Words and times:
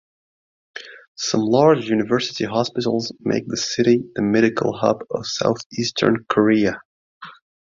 Some 1.13 1.41
large 1.41 1.87
university 1.87 2.45
hospitals 2.45 3.13
make 3.19 3.43
the 3.45 3.55
city 3.55 4.01
the 4.15 4.23
medical 4.23 4.73
hub 4.75 5.03
of 5.11 5.27
south-eastern 5.27 6.25
Korea. 6.27 6.81